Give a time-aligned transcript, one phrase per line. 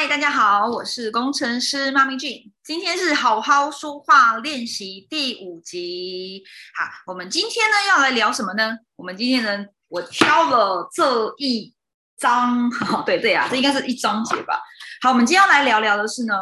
[0.00, 2.52] 嗨，大家好，我是工程师妈咪俊。
[2.62, 6.44] 今天是好好说话练习第五集。
[6.76, 8.76] 好，我们今天呢要来聊什么呢？
[8.94, 11.74] 我们今天呢，我挑了这一
[12.16, 12.70] 章，
[13.04, 14.62] 对对啊，这应该是一章节吧。
[15.02, 16.34] 好，我们今天要来聊聊的是呢，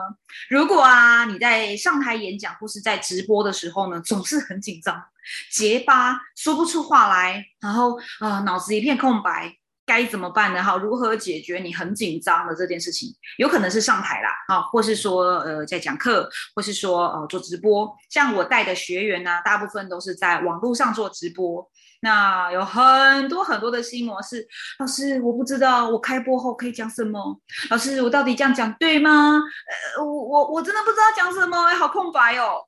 [0.51, 5.03] 如果啊你在上台演讲或是在直播的时候呢，总是很紧张、
[5.51, 9.57] 结巴，说不出话来，然后呃脑子一片空白。
[9.87, 10.63] 该怎么办呢？
[10.63, 13.15] 哈，如何解决你很紧张的这件事情？
[13.39, 17.91] 有可能是上台啦，啊，或是说呃在讲课，或是说呃做直播。
[18.11, 21.71] 像我带的学员呢，大部分都是在网络上做直播。
[22.01, 24.47] 那有很多很多的新模式。
[24.79, 27.41] 老师，我不知道我开播后可以讲什么。
[27.71, 29.41] 老师，我到底这样讲对吗？
[29.97, 32.67] 呃，我我我真的不知道讲什么，好空白哦。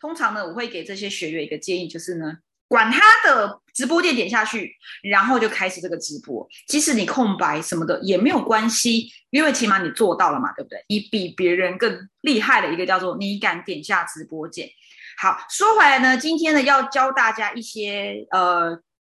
[0.00, 2.38] 通常呢，我会给这些学员一个建议，就是呢。
[2.72, 6.48] 管他的直播键点下去，然后就开始这个直播。
[6.66, 10.82] 即使你空白什么的也没有关系，因为起码你做到了嘛，对不对？
[10.88, 14.70] 你比别人更厉害的一个叫做你敢点下直播键。
[15.18, 18.70] 好，说回来呢，今天呢要教大家一些呃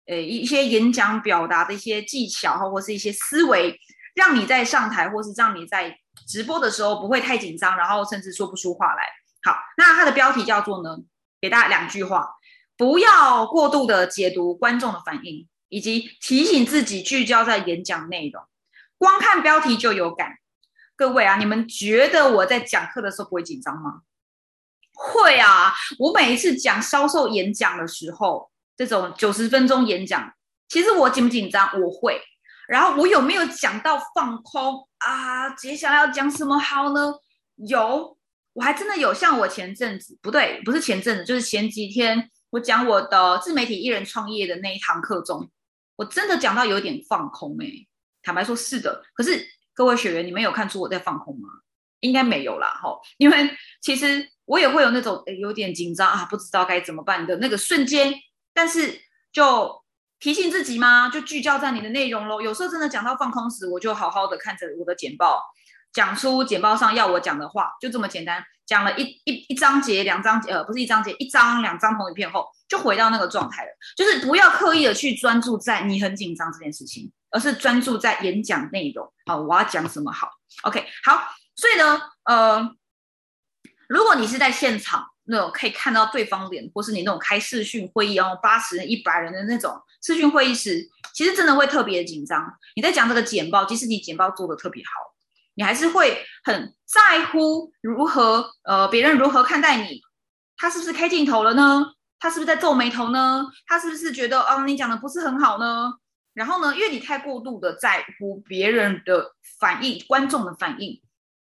[0.07, 3.79] 呃一些演讲表达的一些技巧或或是一些思维，
[4.15, 5.95] 让你在上台或是让你在
[6.27, 9.03] 直播的时候不会太紧张，然后甚至说不出话来。
[9.43, 10.97] 好，那它的标题叫做呢，
[11.39, 12.27] 给大家两句话。
[12.77, 18.43] 不要过度的解读观众的反应，以及提醒自己聚焦在演讲内容。
[18.99, 20.39] 光看标题就有感，
[20.97, 24.03] 各位啊，你们觉得我在讲课的时候不会紧张吗？
[24.95, 30.33] 会啊，我每一次讲销售演讲的时候，这种九十分钟演讲，
[30.69, 31.69] 其实我紧不紧张？
[31.81, 32.21] 我会。
[32.69, 35.51] 然后我有没有讲到放空啊？
[35.51, 37.15] 接下来要讲什么好呢？
[37.57, 38.17] 有，
[38.53, 39.13] 我还真的有。
[39.13, 42.31] 像我前阵子，不对，不是前阵子，就是前几天。
[42.53, 45.51] 我讲我的自媒体艺人创业的那一堂课中，
[45.97, 47.67] 我真的讲到有点放空哎，
[48.23, 49.03] 坦白说是的。
[49.15, 51.49] 可是各位学员，你们有看出我在放空吗？
[52.01, 53.01] 应该没有啦，吼。
[53.17, 58.13] 因为其实我也会有那种有点紧张啊，不知道该怎么办的那个瞬间。
[58.53, 59.01] 但是
[59.33, 59.83] 就
[60.21, 62.43] 提醒自己嘛，就聚焦在你的内容喽。
[62.43, 65.43] 有时候真的讲到放空时，我就好好的看着我的简报。
[65.93, 68.43] 讲出简报上要我讲的话，就这么简单。
[68.65, 73.71] 讲了一一一章节、两章节，呃，不是一章节，一张、两张同一片后，就回到那个状态了。
[73.97, 79.13] 就是不要刻意的去专注在你很紧张这件事情，而是专注在演讲内容。
[79.27, 80.31] 好，我要讲什么好
[80.63, 81.21] ？OK，好。
[81.57, 82.71] 所以呢，呃，
[83.89, 92.51] 如果你是在现场那种可以看到对方脸，或是你那种开视讯会议哦，八十人、一百人的那种视讯会议时，其实真的会特别紧张。
[92.77, 95.12] 你在讲这个简报，即使你简报做的特别好。
[95.55, 100.01] 你还是会很在乎如何呃别人如何看待你，
[100.57, 101.93] 他是不是开镜头了呢？
[102.19, 103.47] 他是不是在皱眉头呢？
[103.67, 105.93] 他是不是觉得哦你讲的不是很好呢？
[106.35, 110.99] 然后呢，因为你太过度的在乎别人的反应、观众的反应，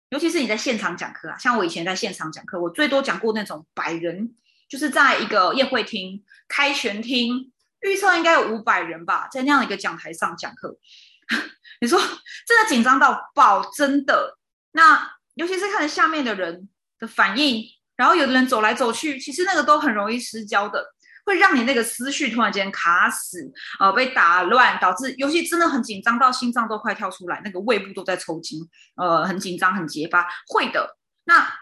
[0.10, 4.36] 尤其是你在现场讲课啊，像我以前在现场讲课，我最多讲过那种百人，
[4.68, 10.78] 就是在一个宴会厅开全厅，预测应该有五百人吧，在那样的一个讲台上讲课。
[11.82, 12.00] 你说
[12.46, 14.38] 真的紧张到爆，真的。
[14.74, 16.70] 那尤其是看着下面的人
[17.00, 17.64] 的反应，
[17.96, 20.86] 然后有的人走来走去，其实那个都很容易失焦的，
[21.26, 28.60] 会让你那个思绪突然间卡死，呃，被打乱，导致尤其真的很紧张到心脏都快跳出来，那个胃部都在抽筋，
[28.96, 30.98] 呃，很紧张很结巴，会的。
[31.26, 31.61] 那。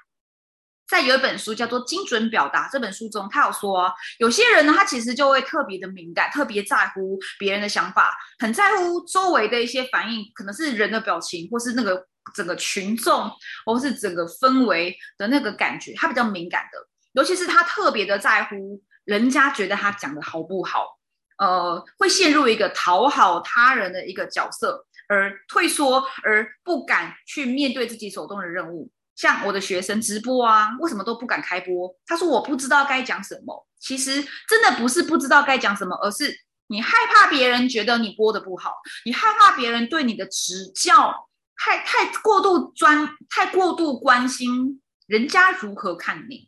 [0.90, 13.32] 在有一本书叫做《精准表达》这本书中，他有说，有些人呢，他其实就会特别的敏感，特别在乎别人的想法，很在乎周围的一些反应，可能是人的表情，或是那个整个群众，
[13.68, 16.80] 或是整个氛围的那个感觉，他比较敏感的。
[17.14, 20.98] 尤其是他特别的在乎人家觉得他讲的好不好，
[21.38, 28.92] 呃，会陷入一个讨好他人的一个角色，而退缩，而不敢去面对自己手中的任务。
[29.20, 31.94] 像我的学生直播啊，为什么都不敢开播？
[32.06, 33.68] 他说我不知道该讲什么。
[33.78, 36.34] 其实真的不是不知道该讲什么，而是
[36.68, 41.14] 你害怕别人觉得你播的不好，你害怕别人对你的指教
[41.58, 46.48] 太太过度专，太过度关心人家如何看你。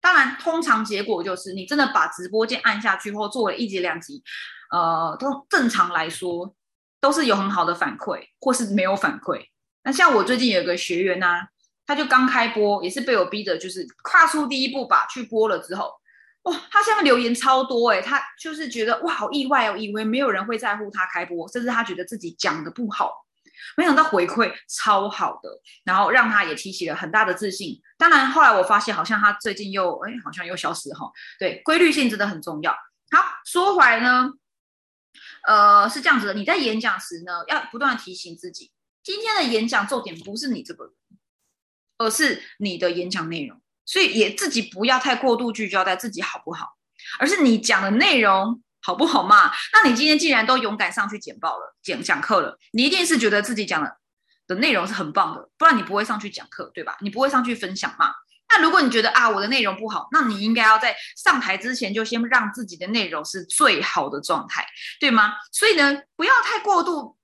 [0.00, 4.22] 当然，通常结果就是你真的把直播键按下去后做了一集两集，
[4.70, 6.54] 呃，都正常来说
[6.98, 9.48] 都是有很好的反馈，或是没有反馈。
[9.84, 11.26] 那像我最近有个学员呢。
[11.86, 15.92] 他就刚开播，也是被我逼的，就是跨出第一步吧，去播了之后，
[16.42, 23.12] 哇，他下面留言超多哎，他就是觉得哇，好意外哦，以为没有人会在乎他开播，甚至他觉得自己讲的不好，
[23.76, 25.48] 没想到回馈超好的，
[25.84, 27.80] 然后让他也提起了很大的自信。
[27.98, 31.10] 当然后来我发现，好像他最近又哎，好像又消失哈。
[31.38, 32.72] 对，规律性真的很重要。
[33.10, 34.30] 好，说回来呢，
[35.46, 38.72] 呃，是这样子的，你在演讲时呢，要不断提醒自己。
[39.02, 40.94] 今天的演讲重点不是你这个人，
[41.98, 43.60] 而是你的演讲内容。
[43.84, 46.70] 所以也自己不要太过度聚焦在自己好不好，
[47.20, 49.52] 而是你讲的内容好不好嘛？
[49.72, 53.96] 那你今天既然都勇敢上去简报了、讲讲课了，你一定是觉得自己讲的
[54.48, 56.96] 的内容是很棒的，不然你不会上去讲课，对吧？
[57.00, 58.12] 你不会上去分享嘛？
[58.48, 64.66] 那如果你觉得啊我的内容不好，那你应该要在上台之前就先让自己的内容是最好的状态，
[64.98, 65.34] 对吗？
[65.52, 67.16] 所以呢，不要太过度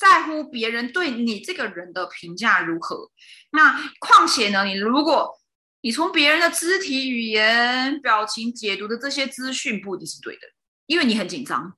[0.00, 3.10] 在乎别人对你这个人的评价如何。
[3.52, 5.38] 那况且呢，你如果
[5.82, 10.40] 你从别人的肢体语言、表情解读的这些资讯不一定是对的，
[10.86, 11.76] 因为你很紧张，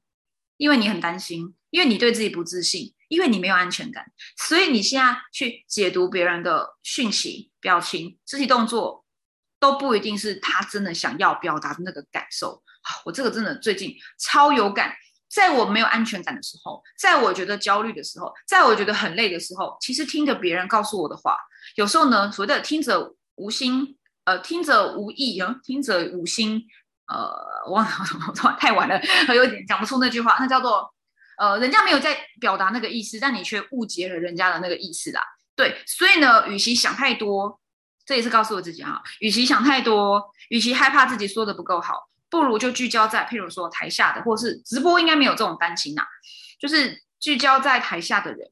[0.56, 4.04] 因为你很担心，因为你对自己不自信，因为你没有安全感，
[4.36, 9.04] 所以你现在去解读别人的讯息、表情、肢体动作，
[9.58, 12.62] 都不一定是他真的想要表达的那个感受。
[13.04, 14.94] 我这个真的最近超有感，
[15.32, 21.38] 在我没有安全感的时候，在我觉得焦虑的时候，在我觉得很累的时候，其实听着别人告诉我的话，
[21.76, 23.14] 有时候呢，所谓的听着。
[23.36, 26.62] 无心，呃，听者无意啊，听者无心，
[27.06, 27.34] 呃，
[27.70, 27.90] 忘了，
[28.60, 29.00] 太晚了，
[29.34, 30.36] 有点讲不出那句话。
[30.38, 30.92] 那叫做，
[31.38, 35.22] 呃，人家没有在表达那个意思，但你却误解了人家的那个意思啦。
[35.56, 37.58] 对，所以呢，与其想太多，
[38.04, 46.02] 这也是告诉我自己哈，与其想太多，与其害怕自己说的不够好，不如就聚焦在，譬如说台下的，或是直播应该没有这种担心呐，
[46.58, 48.50] 就是聚焦在台下的人，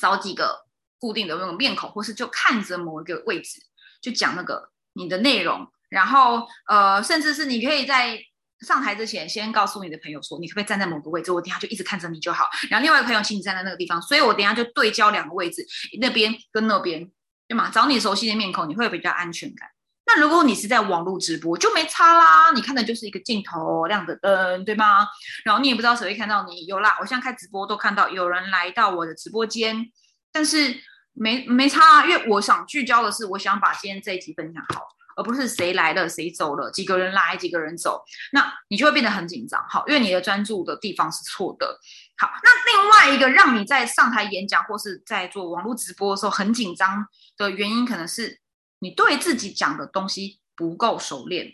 [0.00, 0.64] 找几个
[0.98, 3.60] 固定的那种面孔，或是就看着某一个位置。
[4.00, 8.18] 就讲那个你的内容，然后呃，甚至是你可以在
[8.60, 12.48] 上台之前先告诉你的朋友说，你可不可以站在某个位置，我等下就一直看着你就好。
[12.70, 15.66] 然后另外一个朋友请你站在那个地方，所以我等下就对焦两个位置，
[16.00, 17.10] 那边跟那边，
[17.48, 17.70] 对吗？
[17.70, 19.68] 找你熟悉的面孔，你会比较安全感。
[20.14, 25.06] 那如果你是在网络直播，就没差啦，你看的就是一个镜头亮的灯，对吗？
[25.44, 26.66] 然后你也不知道谁会看到你。
[26.66, 29.86] 有啦，我现在开直播都看到有人来到我的直播间，
[30.32, 30.80] 但是。
[31.16, 34.82] 没没差，啊因为我想聚焦的是，我想把今天这一集分享好，
[35.16, 38.02] 而不是谁来了谁走了，几个人来几个人走，
[38.32, 41.78] 那你就会变得很紧张，好，因为你的专注的地方是错的。
[42.18, 47.06] 好，那另外一个让你在上台演讲或是在做网络直播的时候很紧张
[47.36, 48.40] 的原因，可能是
[48.84, 51.50] 你对自己讲的东西不够熟练，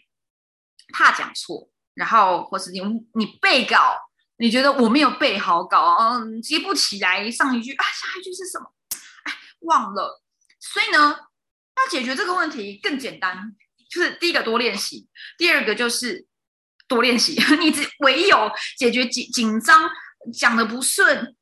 [0.93, 2.81] 怕讲错，然后或是你
[3.15, 3.97] 你背稿，
[4.39, 8.73] 你觉得我没有背好稿，嗯，接不起来上一句啊，下一句是什么？
[9.25, 10.21] 哎忘了，
[10.59, 11.17] 所以呢，
[11.77, 13.55] 要解决这个问题更简单，
[13.89, 16.27] 就是第一个多练习，第二个就是
[16.89, 17.41] 多练习。
[17.61, 19.89] 你只唯有解决紧紧张、
[20.33, 21.37] 讲的不顺，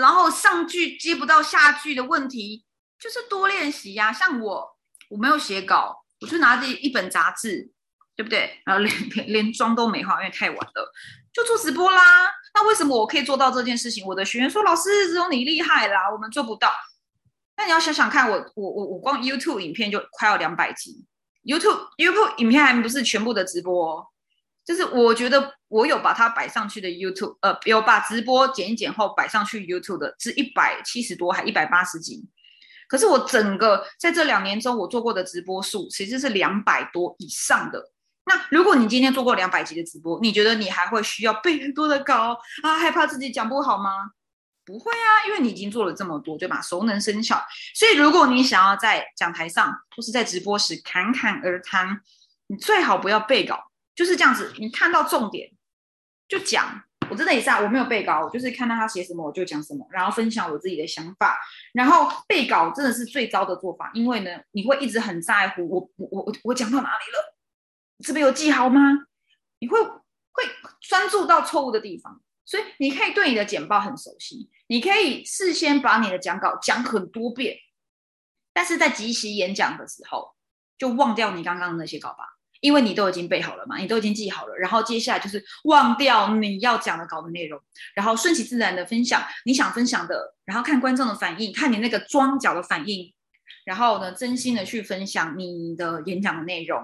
[0.00, 2.64] 然后上句接不到下句的问题，
[2.98, 4.12] 就是多练习呀。
[4.12, 4.77] 像我，
[5.08, 7.70] 我没有写稿，我就拿着一本杂志，
[8.16, 8.60] 对不对？
[8.64, 8.92] 然后连
[9.28, 10.92] 连妆都没化，因为太晚了，
[11.32, 12.30] 就做直播啦。
[12.54, 14.04] 那为什么我可以做到这件事情？
[14.04, 16.72] 我的学员说：“老师，只有你厉害啦，我们做不到。”
[17.56, 21.04] 那你要想想看，我我我我光 YouTube 影片就快要两百集
[21.44, 24.06] ，YouTube YouTube 影片还不是全部的直播，
[24.64, 32.24] 就是我觉得我有把它摆上去的 YouTube，呃，有把直播剪一剪后摆上去 YouTube 的是一百七十多还一百八十集，
[32.88, 37.92] 可是我整个在这两年中我做过的直播数其实是两百多以上的。
[38.24, 42.76] 那如果你今天做过两百集的直播，你觉得你还会需要背很多的稿啊？
[42.78, 44.10] 害怕自己讲不好吗？
[44.64, 46.60] 不会啊，因为你已经做了这么多，对吧？
[46.60, 47.42] 熟能生巧。
[47.74, 52.00] 所以，如果你想要在讲台上或是在直播时侃侃而谈，
[52.48, 54.52] 你最好不要背稿，就是这样子。
[54.58, 55.50] 你看到重点
[56.28, 56.82] 就讲。
[57.10, 61.38] 我真的也是啊，我没有背稿，我就是看到他写什么我就讲什么，然后分享我自己的想法。
[61.72, 67.36] 然后背稿真的是最糟的做法，因为呢，你会一直很在乎我我我我讲到哪里了，
[68.04, 68.80] 这边有记好吗？
[69.58, 70.44] 你会会
[70.80, 72.20] 专注到错误的地方。
[72.44, 77.58] 所以你可以对你的简报很熟悉，你可以事先把你的讲稿讲很多遍，
[78.54, 80.34] 但是在即席演讲的时候，
[80.78, 84.54] 就忘掉你刚刚的那些稿吧，因为你都已经背好了嘛，你都已经记好了。
[84.56, 87.60] 然后接下来就是忘掉你要讲的稿的内容，
[87.94, 93.12] 然后顺其自然的分享你想分享的，然后看观众的反应，看你那个装脚的反应，
[93.64, 96.80] 然后呢，真心的去分享你的演讲的内容。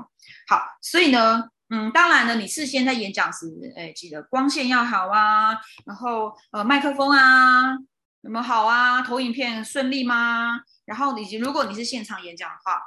[0.49, 1.45] 好，所以呢。
[1.71, 7.73] 嗯，当然呢，你事先在演讲时，哎，记得光线要好啊，然后呃，麦克风啊
[8.21, 9.01] 有没有好啊？
[9.01, 10.61] 投影片顺利吗？
[10.85, 12.79] 然后以及如果你是现场演讲的话，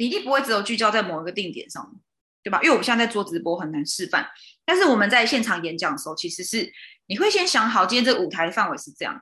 [0.00, 1.94] 你一定不会只有聚焦在某一个定点上，
[2.42, 2.58] 对吧？
[2.62, 4.26] 因为我们现在在做直播，很难示范。
[4.64, 6.72] 但是我们在现场演讲的时候，其实是
[7.04, 9.20] 你会先想好，今天这个舞台的范围是这样，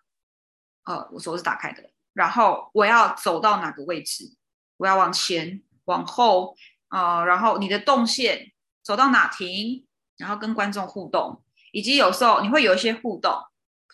[0.84, 4.36] 呃，我手是打开的，然后我要走到哪个位置，
[4.76, 6.56] 我要往前、往后，
[6.90, 8.52] 呃，然后你的动线。
[8.80, 9.84] 走到哪停，
[10.16, 13.30] 然后跟观众互动，以及有时候你会有一些互动，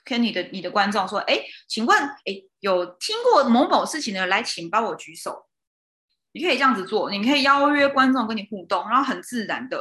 [0.04, 5.48] 跟你的你的观众说：“哎，请问，哎，有听过某某事情的，来，请帮我举手。
[6.34, 9.80] 你可以这样子做，你可以邀约观众跟你互动，然后很自然的，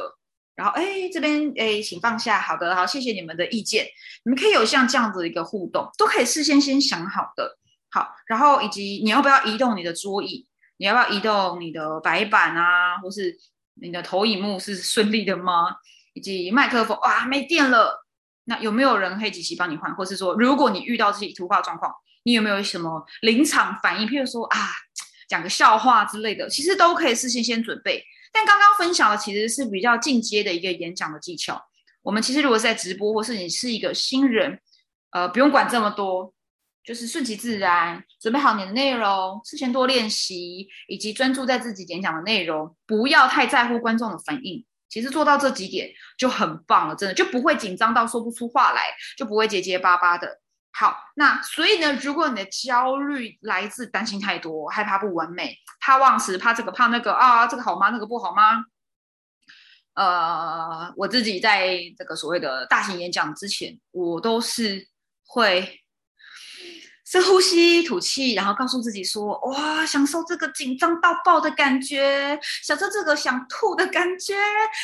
[0.54, 3.84] 然后哎这边哎请放下，好的，好，谢谢你们的意见。
[4.24, 7.58] 你们可以有像这样子一个互动，都可以事先先想好的，
[7.90, 10.46] 好，然后以及你要不要移动你的桌椅，
[10.76, 13.36] 你要不要移动你的白板啊，或是
[13.74, 15.74] 你的投影幕是顺利的吗？
[16.12, 18.06] 以及麦克风哇没电了，
[18.44, 19.92] 那有没有人可以及时帮你换？
[19.96, 21.92] 或是说，如果你遇到这些突发状况，
[22.22, 24.06] 你有没有什么临场反应？
[24.06, 24.58] 譬如说啊。
[25.28, 28.04] 讲个笑话之类的，其实都可以事先先准备。
[28.32, 31.60] 但刚刚分享的其实是比较进阶的一个演讲的技巧。
[32.02, 34.58] 我们其实如果是在直播，或是你是一个新人，
[35.10, 36.34] 呃，不用管这么多，
[36.84, 44.66] 就是顺其自然，准备好你的内容，事先多练习，以及专注在自己演讲的内容，不要太在乎观众的反应。
[44.90, 48.82] 其实做到这几点就很棒了，真的就不会紧张到说不出话来，
[49.16, 50.40] 就不会结结巴巴的。
[50.76, 57.90] 好，那所以呢，如果你的焦虑来自担心太多，害怕不完美，怕忘词，怕这个怕那个啊，这个好吗？
[57.90, 58.64] 那个不好吗？
[59.94, 64.88] 呃，我自己在这个所谓的大型演讲之前，我都是
[65.24, 65.80] 会
[67.06, 74.34] 深呼吸、吐气，然后告诉自己说：哇，享受这个紧张到爆的感觉，享受这个想吐的感觉，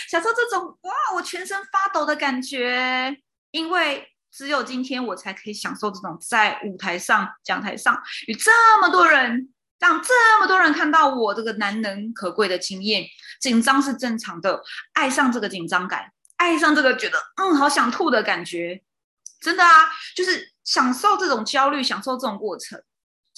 [0.09, 3.17] 享受这种哇，我全身发抖的感觉，
[3.51, 4.07] 因为。
[4.33, 13.05] 只有今天我才可以享受这种在舞台上讲台上与这么多人，让这么多人看到我这个难能可贵的经验。
[13.41, 18.83] 紧张是正常的，爱上这个紧张感，爱上这个觉得嗯好想吐的感觉，
[19.41, 22.83] 真的啊，就是享受这种焦虑，享受这种过程。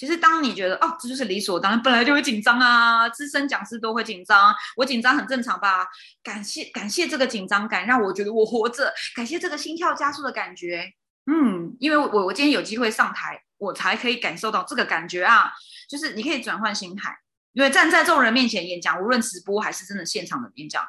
[0.03, 5.87] 其实，当你觉得哦，这就是理所当然，本来就会紧张啊，资深讲师都会紧张，我紧张很正常吧？
[6.25, 10.93] 感谢感谢这个紧张感，让我觉得我活着，感谢这个心跳加速的感觉。
[11.27, 15.53] 嗯，因为我我今天有机会上台，我才可以感受到这个感觉啊。
[15.89, 17.17] 就是你可以转换心态，
[17.53, 20.85] 因为站在众人面前演讲，无论直播还是真的现场的演讲，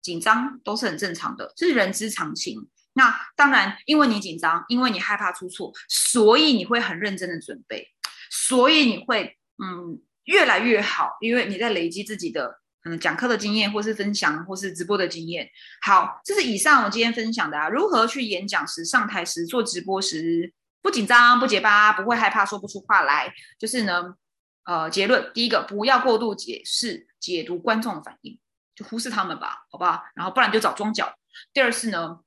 [0.00, 2.66] 紧张都是很正常的，这是人之常情。
[2.94, 7.93] 那当然，因为你紧张，因为你害怕出错，所以你会很认真的准备。
[8.36, 15.48] 所以你会嗯越来越好，因为你在累积自己的嗯讲课的经验，或是分享，或是直播的经验。
[15.82, 23.32] 好，这是以上我今天分享的啊，如何去演讲时、上台时、做直播时不紧张、不结巴、不会害怕说不出话来。
[23.58, 24.16] 就是呢，
[24.64, 28.38] 呃，结论第一个，不要过度解释、解读观众的反应，
[28.74, 30.02] 就忽视他们吧，好不好？
[30.16, 31.14] 然后不然就找庄脚。
[31.52, 32.18] 第二是呢，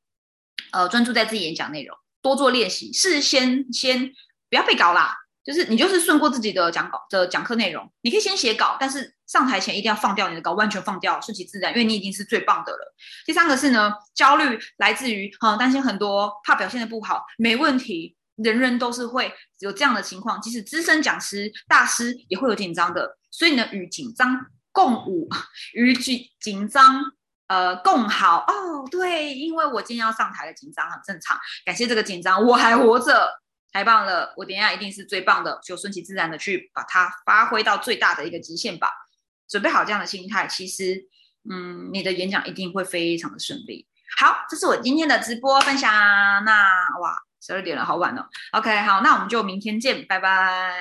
[0.72, 4.12] 呃，专注在自己演讲内容，多做练习，事先先
[4.50, 5.18] 不要背稿啦。
[5.48, 12.94] 就是你就是顺过自己的讲稿的讲课内容，你可以先写稿，但是上台前一定要放掉你的稿，完全放掉，顺其自然，因为你已经是最棒的了。
[13.26, 25.30] 第三个是呢，焦虑来自于哈担心很多，怕表现的不好，没问题，人人都是会有这样的情况，即使资深讲师大师也会有紧张的，所以呢，与紧张共舞，
[25.76, 27.02] 与紧紧张
[27.48, 33.30] 呃共好哦，对，因为我今天要上台的紧张很正常，感谢这个紧张，我还活着。
[33.78, 34.34] 太棒了！
[34.36, 38.92] 我等下一定是最棒的，就顺其自然的去把它发挥到最大的一个极限吧。
[39.48, 41.06] 准备好这样的心态，其实，
[41.48, 43.86] 嗯，你的演讲一定会非常的顺利。
[44.18, 45.94] 好，这是我今天的直播分享。
[46.44, 46.68] 那
[47.02, 48.28] 哇，十二点了，好晚了。
[48.54, 50.74] OK，好，那我们就明天见，拜拜。